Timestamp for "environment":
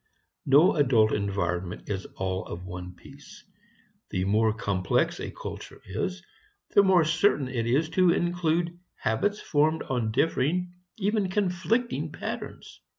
1.13-1.87